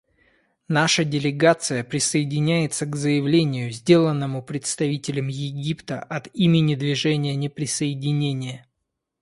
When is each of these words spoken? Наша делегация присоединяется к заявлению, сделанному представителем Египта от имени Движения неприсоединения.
Наша 0.67 1.03
делегация 1.05 1.83
присоединяется 1.83 2.87
к 2.87 2.95
заявлению, 2.95 3.69
сделанному 3.69 4.41
представителем 4.41 5.27
Египта 5.27 5.99
от 6.01 6.25
имени 6.33 6.73
Движения 6.73 7.35
неприсоединения. 7.35 8.65